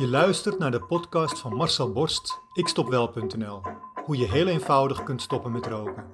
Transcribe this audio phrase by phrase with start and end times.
[0.00, 3.60] Je luistert naar de podcast van Marcel Borst, ikstopwel.nl.
[4.04, 6.04] Hoe je heel eenvoudig kunt stoppen met roken.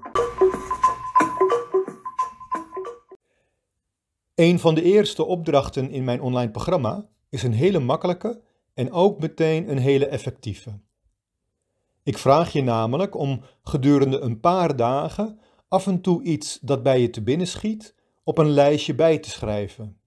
[4.34, 8.42] Een van de eerste opdrachten in mijn online programma is een hele makkelijke
[8.74, 10.80] en ook meteen een hele effectieve.
[12.02, 17.00] Ik vraag je namelijk om gedurende een paar dagen af en toe iets dat bij
[17.00, 20.00] je te binnen schiet op een lijstje bij te schrijven.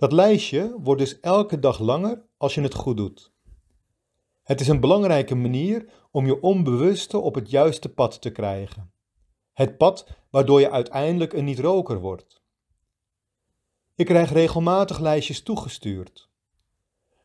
[0.00, 3.32] Dat lijstje wordt dus elke dag langer als je het goed doet.
[4.42, 8.92] Het is een belangrijke manier om je onbewuste op het juiste pad te krijgen.
[9.52, 12.42] Het pad waardoor je uiteindelijk een niet-roker wordt.
[13.94, 16.28] Ik krijg regelmatig lijstjes toegestuurd.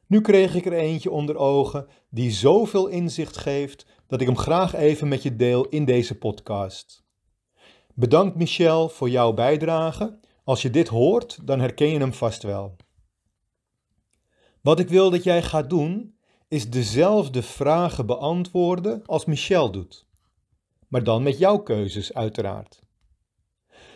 [0.07, 4.73] Nu kreeg ik er eentje onder ogen die zoveel inzicht geeft dat ik hem graag
[4.73, 7.03] even met je deel in deze podcast.
[7.93, 10.19] Bedankt Michel voor jouw bijdrage.
[10.45, 12.75] Als je dit hoort, dan herken je hem vast wel.
[14.61, 20.05] Wat ik wil dat jij gaat doen, is dezelfde vragen beantwoorden als Michel doet.
[20.87, 22.79] Maar dan met jouw keuzes, uiteraard.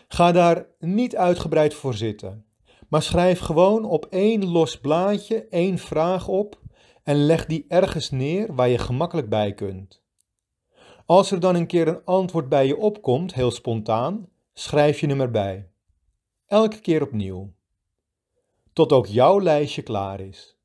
[0.07, 2.45] Ga daar niet uitgebreid voor zitten,
[2.87, 6.61] maar schrijf gewoon op één los blaadje één vraag op
[7.03, 10.01] en leg die ergens neer waar je gemakkelijk bij kunt.
[11.05, 15.21] Als er dan een keer een antwoord bij je opkomt, heel spontaan, schrijf je hem
[15.21, 15.68] erbij.
[16.49, 17.53] Elke keer opnieuw.
[18.73, 20.57] Tot ook jouw lijstje klaar is.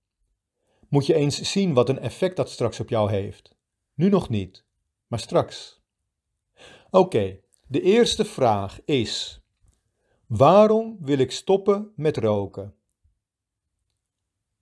[0.88, 3.56] Moet je eens zien wat een effect dat straks op jou heeft.
[3.94, 4.64] Nu nog niet,
[5.06, 5.82] maar straks.
[6.90, 9.42] Oké, de eerste vraag is:
[10.26, 12.74] Waarom wil ik stoppen met roken?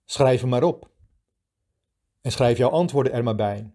[0.05, 0.91] Schrijf hem maar op.
[2.21, 3.71] En schrijf jouw antwoorden er maar bij.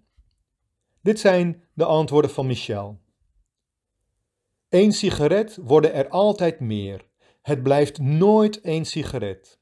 [1.02, 3.00] Dit zijn de antwoorden van Michel.
[4.68, 7.07] Eén sigaret worden er altijd meer.
[7.48, 9.58] Het blijft nooit één sigaret.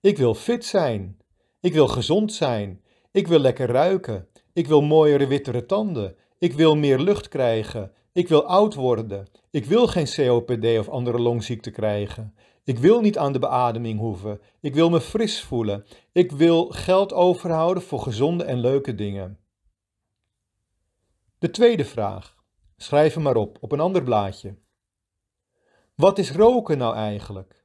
[0.00, 1.18] Ik wil fit zijn.
[1.60, 2.82] Ik wil gezond zijn.
[3.10, 4.28] Ik wil lekker ruiken.
[4.52, 6.16] Ik wil mooiere wittere tanden.
[6.38, 7.92] Ik wil meer lucht krijgen.
[8.12, 9.26] Ik wil oud worden.
[9.50, 12.34] Ik wil geen COPD of andere longziekte krijgen.
[12.64, 14.40] Ik wil niet aan de beademing hoeven.
[14.60, 15.84] Ik wil me fris voelen.
[16.12, 19.38] Ik wil geld overhouden voor gezonde en leuke dingen.
[21.38, 22.36] De tweede vraag.
[22.76, 24.54] Schrijf hem maar op, op een ander blaadje.
[26.02, 27.64] Wat is roken nou eigenlijk?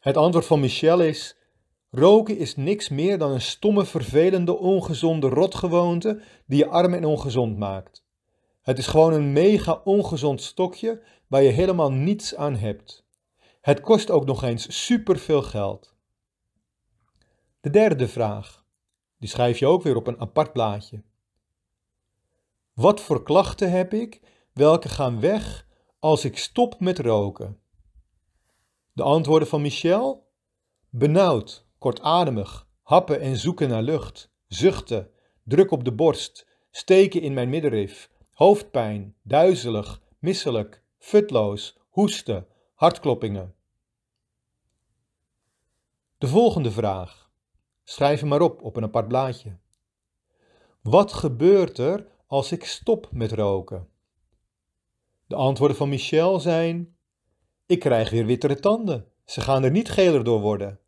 [0.00, 1.36] Het antwoord van Michel is:
[1.90, 7.58] Roken is niks meer dan een stomme, vervelende, ongezonde rotgewoonte die je arm en ongezond
[7.58, 8.04] maakt.
[8.62, 13.06] Het is gewoon een mega ongezond stokje waar je helemaal niets aan hebt.
[13.60, 15.94] Het kost ook nog eens superveel geld.
[17.60, 18.64] De derde vraag.
[19.18, 21.02] Die schrijf je ook weer op een apart blaadje.
[22.72, 24.20] Wat voor klachten heb ik?
[24.52, 25.70] Welke gaan weg
[26.02, 27.58] als ik stop met roken?
[28.92, 30.30] De antwoorden van Michel?
[30.90, 35.10] Benauwd, kortademig, happen en zoeken naar lucht, zuchten,
[35.44, 43.54] druk op de borst, steken in mijn middenrif, hoofdpijn, duizelig, misselijk, futloos, hoesten, hartkloppingen.
[46.18, 47.30] De volgende vraag.
[47.84, 49.56] Schrijf hem maar op op een apart blaadje.
[50.80, 53.90] Wat gebeurt er als ik stop met roken?
[55.32, 56.96] De antwoorden van Michel zijn:
[57.66, 59.06] Ik krijg weer wittere tanden.
[59.24, 60.80] Ze gaan er niet geler door worden.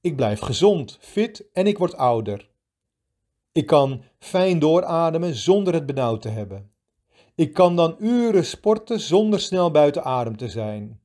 [0.00, 2.50] Ik blijf gezond, fit en ik word ouder.
[3.52, 6.72] Ik kan fijn doorademen zonder het benauwd te hebben.
[7.34, 11.00] Ik kan dan uren sporten zonder snel buiten adem te zijn.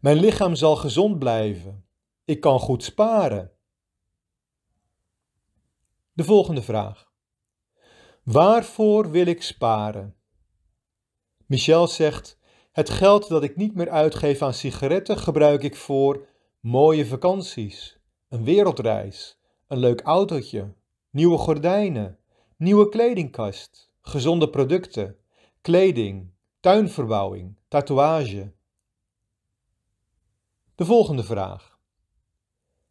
[0.00, 1.84] Mijn lichaam zal gezond blijven.
[2.24, 3.52] Ik kan goed sparen.
[6.12, 7.12] De volgende vraag.
[8.22, 10.16] Waarvoor wil ik sparen?
[11.46, 12.38] Michel zegt:
[12.72, 16.26] Het geld dat ik niet meer uitgeef aan sigaretten gebruik ik voor
[16.60, 17.98] mooie vakanties,
[18.28, 20.74] een wereldreis, een leuk autootje,
[21.10, 22.18] nieuwe gordijnen,
[22.56, 25.16] nieuwe kledingkast, gezonde producten,
[25.60, 26.30] kleding,
[26.60, 28.52] tuinverbouwing, tatoeage.
[30.74, 31.78] De volgende vraag.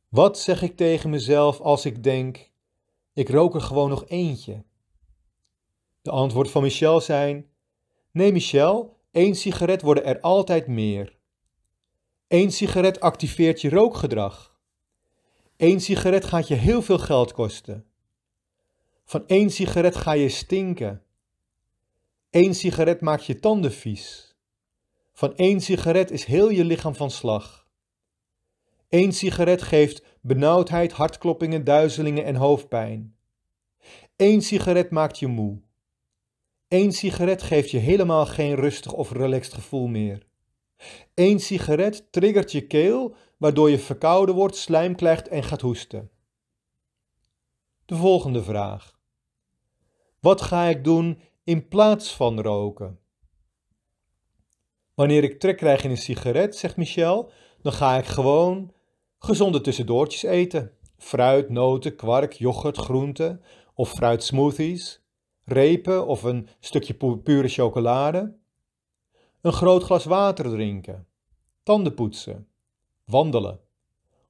[0.10, 2.51] Wat zeg ik tegen mezelf als ik denk:
[3.13, 4.63] ik rook er gewoon nog eentje?
[6.01, 7.50] De antwoord van Michel zijn:
[8.15, 11.17] Nee, Michel, één sigaret worden er altijd meer.
[12.27, 14.59] Eén sigaret activeert je rookgedrag.
[15.57, 17.85] Eén sigaret gaat je heel veel geld kosten.
[19.06, 21.03] Van één sigaret ga je stinken.
[22.29, 24.35] Eén sigaret maakt je tanden vies.
[25.13, 27.67] Van één sigaret is heel je lichaam van slag.
[28.89, 33.15] Eén sigaret geeft benauwdheid, hartkloppingen, duizelingen en hoofdpijn.
[34.15, 35.63] Eén sigaret maakt je moe.
[36.75, 40.25] Eén sigaret geeft je helemaal geen rustig of relaxed gevoel meer.
[41.13, 46.10] Eén sigaret triggert je keel, waardoor je verkouden wordt, slijm krijgt en gaat hoesten.
[47.86, 49.00] de volgende vraag.
[50.19, 53.00] Wat ga ik doen in plaats van roken?
[54.94, 57.31] Wanneer ik trek krijg in een sigaret, zegt Michel,
[57.62, 58.72] dan ga ik gewoon
[59.19, 60.72] gezonde tussendoortjes eten.
[60.98, 63.42] Fruit, noten, kwark, yoghurt, groenten
[63.74, 65.05] of fruitsmoothies,
[65.45, 68.36] repen of een stukje pure chocolade.
[69.42, 71.07] Een groot glas water drinken,
[71.63, 72.47] tanden poetsen,
[73.03, 73.59] wandelen,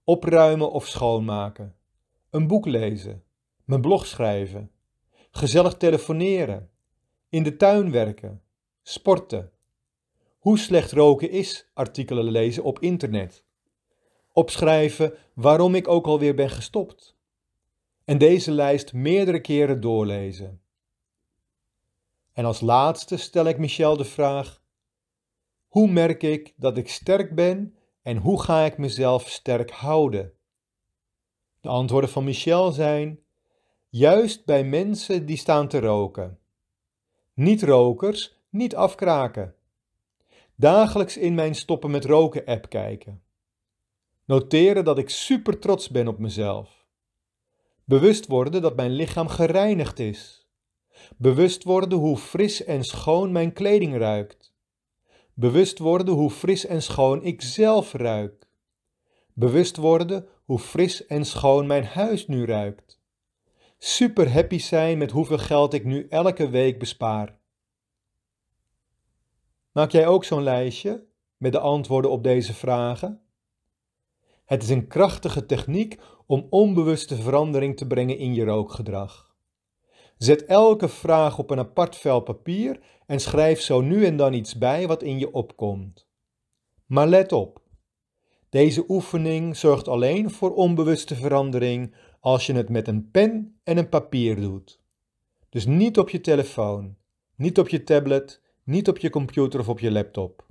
[0.04, 1.76] opruimen of schoonmaken,
[2.30, 3.24] een boek lezen,
[3.64, 4.72] mijn blog schrijven,
[5.32, 6.70] gezellig telefoneren,
[7.30, 8.42] in de tuin werken,
[8.84, 9.52] sporten.
[10.40, 13.44] Hoe slecht roken is, artikelen lezen op internet.
[14.32, 17.16] Opschrijven waarom ik ook alweer ben gestopt.
[18.06, 20.62] En deze lijst meerdere keren doorlezen.
[22.36, 24.62] En als laatste stel ik Michel de vraag:
[25.68, 30.34] hoe merk ik dat ik sterk ben en hoe ga ik mezelf sterk houden?
[31.62, 33.20] De antwoorden van Michel zijn:
[33.90, 36.40] juist bij mensen die staan te roken.
[37.34, 39.56] Niet-rokers niet afkraken.
[40.56, 43.24] Dagelijks in mijn stoppen met roken app kijken.
[44.26, 46.86] Noteren dat ik super trots ben op mezelf.
[47.84, 50.45] Bewust worden dat mijn lichaam gereinigd is.
[51.18, 54.54] Bewust worden hoe fris en schoon mijn kleding ruikt.
[55.34, 58.48] Bewust worden hoe fris en schoon ik zelf ruik.
[59.34, 63.00] Bewust worden hoe fris en schoon mijn huis nu ruikt.
[63.78, 67.38] Super happy zijn met hoeveel geld ik nu elke week bespaar.
[69.72, 71.06] Maak jij ook zo'n lijstje
[71.38, 73.22] met de antwoorden op deze vragen?
[74.46, 79.35] Het is een krachtige techniek om onbewuste verandering te brengen in je rookgedrag.
[80.18, 84.58] Zet elke vraag op een apart vel papier en schrijf zo nu en dan iets
[84.58, 86.08] bij wat in je opkomt.
[86.86, 87.62] Maar let op,
[88.50, 93.90] deze oefening zorgt alleen voor onbewuste verandering als je het met een pen en een
[93.90, 94.82] papier doet.
[95.50, 96.96] Dus niet op je telefoon,
[97.36, 100.46] niet op je tablet, niet op je computer of op je laptop.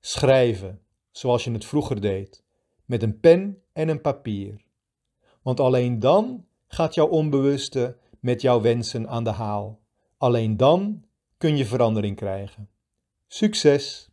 [0.00, 0.80] Schrijven,
[1.10, 2.44] zoals je het vroeger deed,
[2.84, 4.64] met een pen en een papier.
[5.42, 9.80] Want alleen dan gaat jouw onbewuste met jouw wensen aan de haal.
[10.18, 11.04] Alleen dan
[11.38, 12.68] kun je verandering krijgen.
[13.26, 14.10] Succes!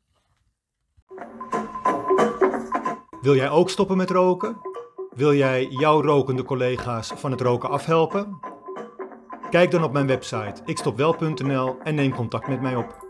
[3.22, 4.58] Wil jij ook stoppen met roken?
[5.16, 8.40] Wil jij jouw rokende collega's van het roken afhelpen?
[9.50, 13.09] Kijk dan op mijn website ikstopwel.nl en neem contact met mij op.